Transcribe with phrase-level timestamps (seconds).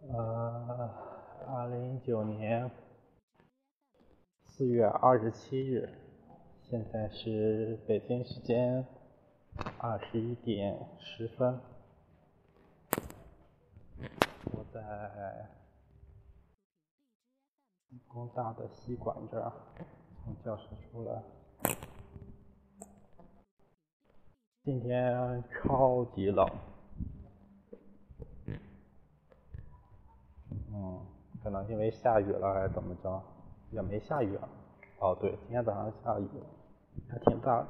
[0.00, 0.88] 呃，
[1.48, 2.70] 二零一九年
[4.46, 5.92] 四月二十七日，
[6.62, 8.86] 现在是北京时间
[9.78, 11.60] 二十一点十分，
[14.52, 15.48] 我在
[18.06, 19.52] 工大的西馆这儿
[20.22, 21.22] 从教室出来，
[24.62, 26.48] 今天超级冷。
[30.80, 31.04] 嗯，
[31.42, 33.20] 可能因为下雨了还是怎么着，
[33.72, 34.48] 也没下雨啊。
[35.00, 36.28] 哦，对，今天早上下雨，
[37.08, 37.66] 还挺大。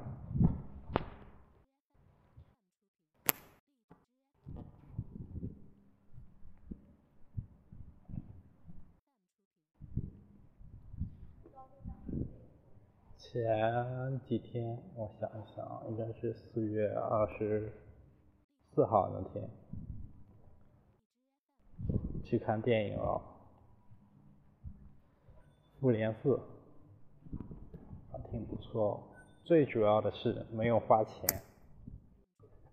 [13.17, 17.73] 前几天我想一想，应该是四月二十
[18.75, 19.49] 四号那天。
[22.29, 23.23] 去看电影了，
[25.81, 26.29] 《复联四》
[28.13, 29.03] 还挺不错，
[29.45, 31.43] 最主要的是没有花钱，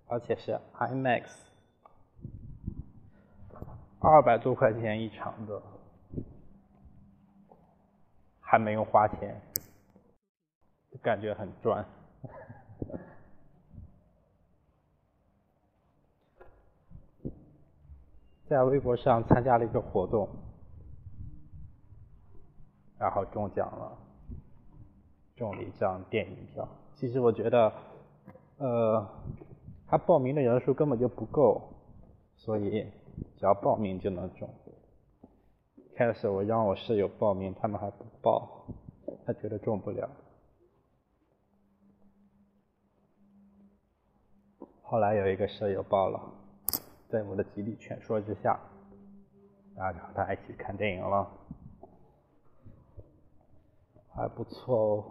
[0.08, 1.30] 而且是 IMAX，
[4.02, 5.62] 二百多块钱一场的，
[8.42, 9.42] 还没有花钱，
[11.02, 11.86] 感觉很赚。
[18.48, 20.30] 在微博上参加了一个活动，
[23.00, 23.98] 然后中奖了，
[25.36, 26.68] 中了一张电影票。
[26.96, 27.74] 其实我觉得，
[28.58, 29.08] 呃，
[29.88, 31.60] 他报名的人数根本就不够，
[32.36, 32.86] 所以
[33.36, 34.48] 只要报名就能中。
[35.96, 38.68] 开始我让我室友报名，他们还不报，
[39.26, 40.08] 他觉得中不了。
[44.84, 46.45] 后来有一个舍友报了。
[47.10, 48.60] 在我的极力劝说之下，
[49.76, 51.32] 然后和他一起看电影了，
[54.10, 55.06] 还不错哦。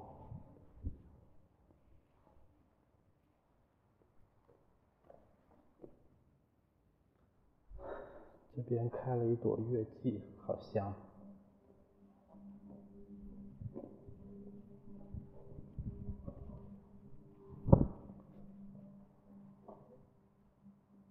[8.56, 10.94] 这边开了一朵月季，好香。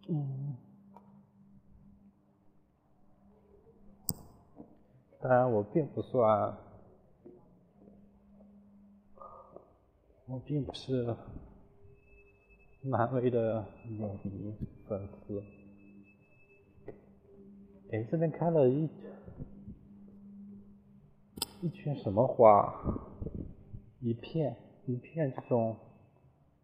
[0.08, 0.56] 嗯。
[5.24, 6.54] 当然，我并不算，
[10.26, 11.16] 我并不是
[12.82, 14.54] 漫威的影迷
[14.86, 15.42] 粉丝。
[17.94, 18.90] 哎，这边开了一
[21.62, 22.84] 一群什么花？
[24.02, 25.78] 一片一片这种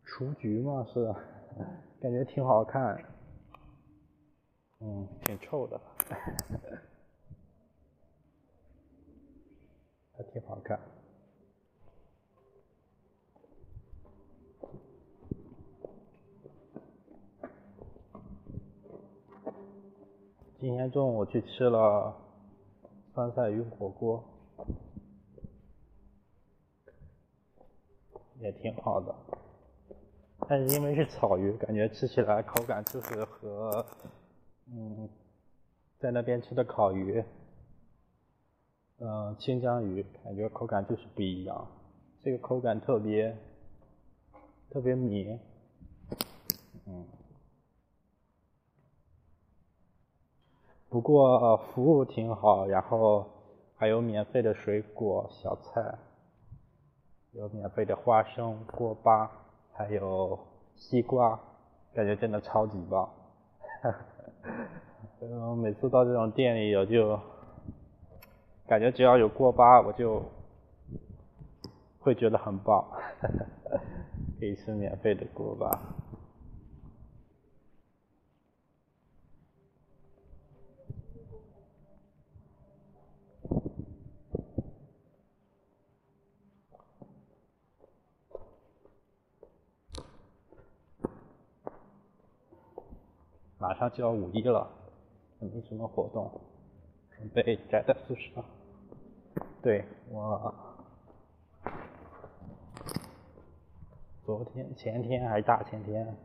[0.04, 0.86] 雏菊吗？
[0.94, 1.16] 是，
[2.02, 3.02] 感觉挺好看。
[4.82, 5.80] 嗯，挺臭的。
[10.20, 10.78] 还挺好看。
[20.60, 22.14] 今天中午去吃了
[23.14, 24.22] 酸菜鱼火锅，
[28.42, 29.16] 也挺好的。
[30.50, 33.86] 但是因为是草鱼，感觉吃起来口感就是和
[34.68, 35.08] 嗯
[35.98, 37.24] 在那边吃的烤鱼。
[39.02, 41.68] 嗯，清江鱼感觉口感就是不一样，
[42.22, 43.34] 这个口感特别
[44.70, 45.40] 特别绵，
[46.86, 47.06] 嗯。
[50.90, 53.26] 不过服务挺好，然后
[53.78, 55.98] 还有免费的水果小菜，
[57.32, 59.32] 有免费的花生、锅巴，
[59.72, 60.38] 还有
[60.76, 61.40] 西瓜，
[61.94, 63.10] 感觉真的超级棒。
[65.22, 67.18] 嗯， 每次到这种店里我就。
[68.70, 70.24] 感觉只要有锅巴，我就
[71.98, 72.88] 会觉得很棒，
[74.40, 75.96] 可以吃免费的锅巴。
[93.58, 94.70] 马上就要五一了，
[95.42, 96.40] 也没什么活动，
[97.18, 98.44] 准备宅在宿舍。
[99.62, 100.54] 对我
[104.24, 106.16] 昨天、前天还是大前天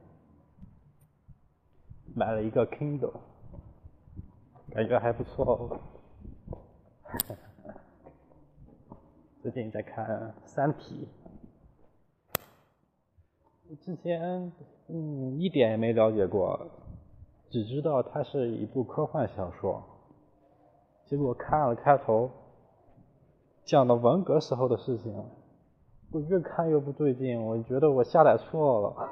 [2.15, 3.13] 买了一个 Kindle，
[4.71, 5.81] 感觉还不错。
[9.43, 11.09] 最近在看《三体》，
[13.85, 14.53] 之前
[14.87, 16.71] 嗯一点也没了解过，
[17.51, 19.83] 只知道它是一部科幻小说，
[21.07, 22.31] 结果看了开头，
[23.65, 25.13] 讲的文革时候的事情，
[26.11, 29.09] 我越看越不对劲，我觉得我下载错了。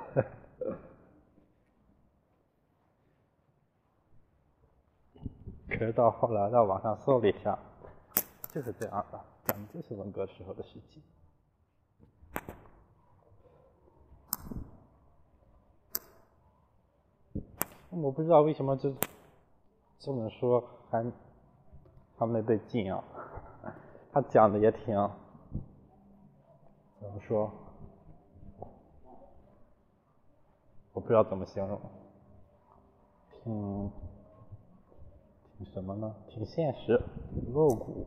[5.68, 7.58] 可是到后来在网上搜了一下，
[8.52, 11.02] 就是这样的，讲的就是文革时候的事情。
[17.88, 18.92] 我不知道为什么这
[19.98, 21.12] 这本书还
[22.16, 23.02] 还没被禁啊？
[24.12, 24.94] 他讲的也挺
[27.00, 27.50] 怎么说？
[30.92, 31.80] 我不知道怎么形容，
[33.30, 33.90] 挺
[35.56, 36.14] 挺什么呢？
[36.28, 37.00] 挺现实，
[37.54, 38.06] 露骨。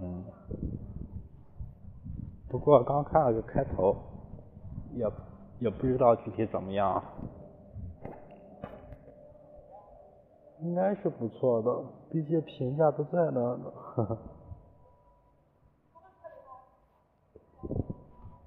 [0.00, 0.24] 嗯。
[2.48, 3.94] 不过刚看了个开头，
[4.94, 5.06] 也
[5.60, 7.04] 也不知道具体怎么样，
[10.60, 13.72] 应应该是不错的，毕竟评价都在那呢。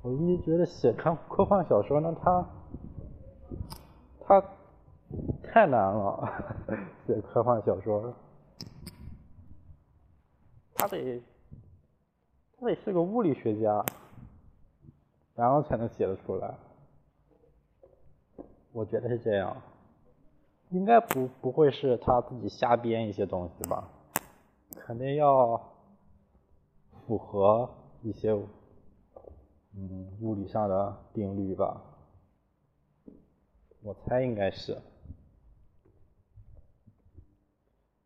[0.02, 2.50] 我一直觉得写科科幻小说呢，它
[4.22, 4.42] 它
[5.44, 6.26] 太难了，
[7.06, 8.14] 写科幻小说，
[10.76, 11.22] 他得。
[12.58, 13.84] 他得是个物理学家，
[15.36, 16.54] 然后才能写得出来。
[18.72, 19.58] 我觉得是这样，
[20.72, 23.90] 应该不不会是他自己瞎编一些东西吧？
[24.76, 25.62] 肯定要
[27.06, 27.70] 符合
[28.02, 28.32] 一些
[29.74, 31.82] 嗯物理上的定律吧？
[33.84, 34.82] 我猜应该是，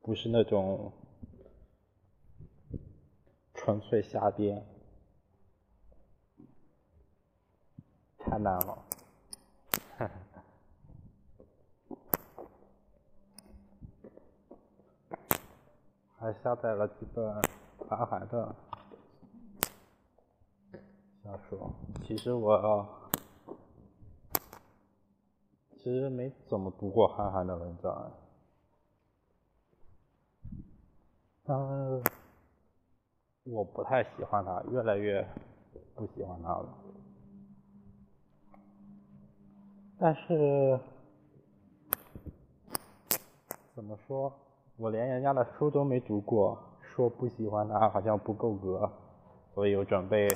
[0.02, 0.92] 不是那种。
[3.58, 4.64] 纯粹瞎编，
[8.20, 8.86] 太难了。
[16.26, 17.24] 还下载了几本
[17.88, 18.56] 韩寒的
[21.24, 21.72] 小说。
[22.04, 22.88] 其实我
[25.78, 28.12] 其实没怎么读过韩寒的文章，
[31.44, 32.04] 嗯。
[33.44, 35.24] 我不太喜欢他，越来越
[35.94, 36.76] 不喜欢他了。
[40.00, 40.80] 但是
[43.76, 44.34] 怎么说，
[44.78, 48.92] 我连人家的书都没读过，说不喜欢他好像不够格，
[49.54, 50.28] 所以我准备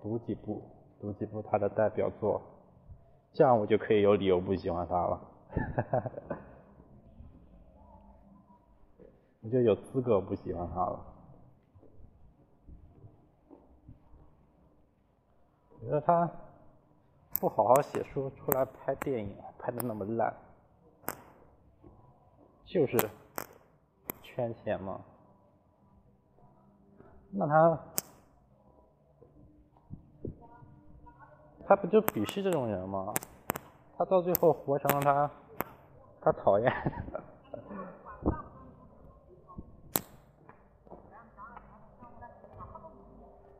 [0.00, 0.62] 读几部，
[1.00, 2.40] 读几部他的代表作，
[3.32, 5.16] 这样我就可以有理由不喜欢他了。
[5.50, 6.10] 哈哈哈
[9.42, 11.00] 我就有资格不喜欢他了。
[15.86, 16.28] 觉得他
[17.38, 20.34] 不好好写书，出来拍电影，拍的那么烂，
[22.66, 22.98] 就是
[24.22, 25.00] 圈钱嘛。
[27.30, 27.80] 那他，
[31.66, 33.14] 他不就鄙视这种人吗？
[33.96, 35.30] 他到最后活成了他，
[36.20, 36.72] 他讨厌。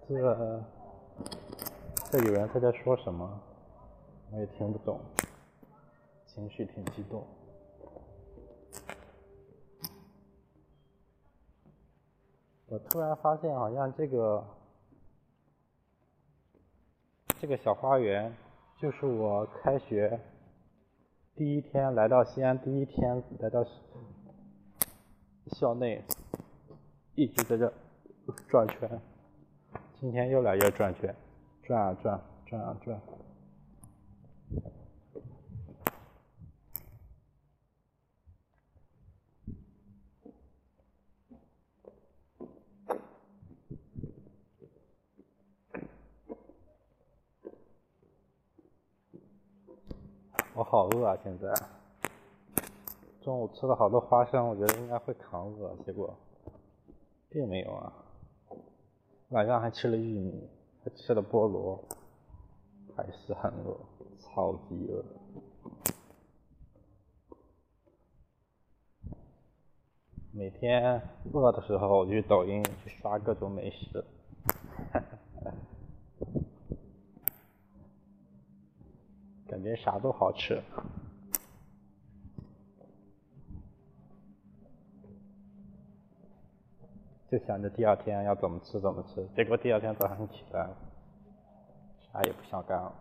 [0.09, 0.63] 这
[2.11, 3.41] 这有人他在说什么？
[4.33, 5.01] 我也听不懂，
[6.27, 7.27] 情绪挺激动。
[12.69, 14.45] 我突然发现，好像这个
[17.41, 18.35] 这个小花园，
[18.81, 20.21] 就是我开学
[21.37, 23.65] 第一天来到西安，第一天来到
[25.53, 26.03] 校内，
[27.15, 27.73] 一直在这
[28.49, 29.01] 转圈。
[30.01, 31.15] 今天又来一个转圈，
[31.63, 33.01] 转啊转，转啊转。
[50.57, 51.15] 我好饿啊！
[51.23, 51.53] 现在
[53.21, 56.17] 中午吃了好多花生，我觉得应该会扛饿，结果
[57.29, 57.93] 并没有啊。
[59.29, 60.49] 晚上还吃了玉米，
[60.83, 61.79] 还吃了菠萝，
[62.97, 63.79] 还是很饿，
[64.19, 65.05] 超级饿。
[70.33, 71.03] 每天
[71.35, 74.03] 饿的时候，我去抖音去刷各种美食，
[79.77, 80.63] 啥都好吃。
[87.31, 90.69] 就想着第二天要怎么吃怎么吃，结果第二天早上起来，
[92.13, 92.93] 啥也不想干了。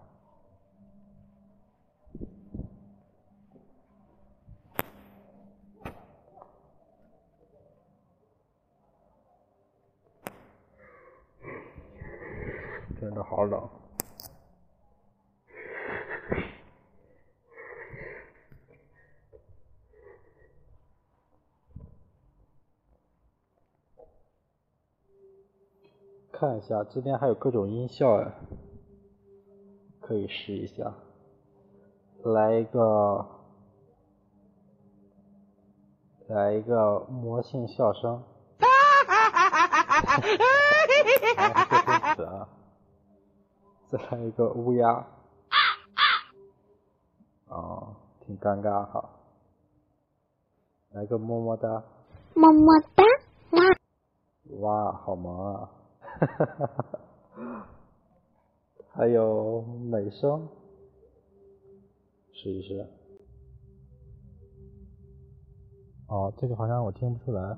[13.15, 13.69] 的好冷。
[26.37, 28.29] 看一下，这边还有各种音效哎，
[30.01, 30.93] 可以试一下。
[32.25, 33.25] 来一个，
[36.27, 38.21] 来一个魔性笑声。
[38.59, 38.67] 哈
[39.07, 39.77] 哈哈哈哈
[42.15, 42.23] 哈！
[42.25, 42.49] 啊！
[43.89, 45.07] 再来一个乌鸦。
[47.47, 49.09] 哦，挺尴尬哈。
[50.91, 51.81] 来个么么哒。
[52.33, 53.05] 么么哒。
[54.59, 55.69] 哇，好萌啊！
[56.19, 56.85] 哈哈哈哈
[57.35, 57.67] 哈！
[58.93, 60.47] 还有美声，
[62.31, 62.87] 试一试。
[66.07, 67.57] 哦，这个好像我听不出来，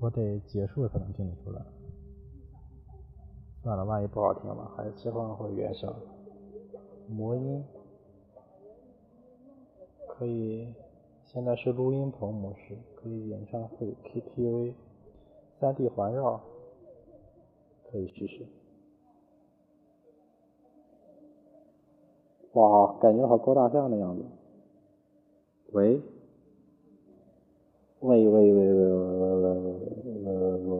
[0.00, 1.64] 我得结束才能听得出来。
[3.62, 5.94] 算了，万一不好听了，还是切换回原声。
[7.08, 7.64] 魔音，
[10.08, 10.74] 可以，
[11.24, 14.74] 现在是录音棚模式，可以演唱会、KTV、
[15.58, 16.38] 三 D 环绕。
[17.90, 18.46] 可以试试。
[22.52, 24.24] 哇，感觉好高大上的样子。
[25.72, 26.00] 喂？
[28.00, 29.58] 喂喂喂喂喂喂喂喂
[30.22, 30.76] 喂喂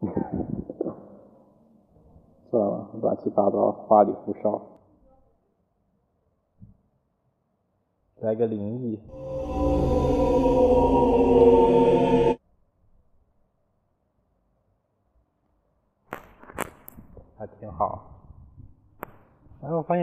[0.00, 0.10] 喂！
[2.48, 4.62] 算了，乱七八糟，花里胡哨。
[8.20, 9.00] 来个灵异。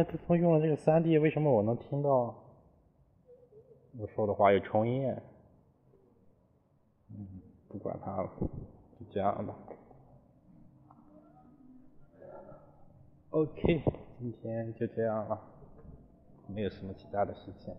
[0.03, 2.35] 自从用了这个三 D，为什么我能听到
[3.97, 5.15] 我说的话有重音？
[7.09, 8.29] 嗯，不管它了，
[8.99, 9.55] 就这样吧。
[13.31, 13.83] OK，
[14.19, 15.39] 今天就这样了，
[16.47, 17.75] 没有什么其他的事情。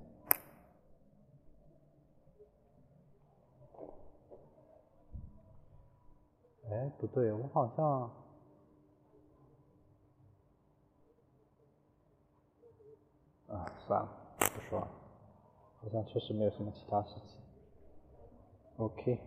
[6.71, 8.20] 哎，不对，我好像。
[13.51, 14.89] 啊，算了，不说了，
[15.83, 17.39] 好像确实没有什么其他事情。
[18.77, 19.19] OK。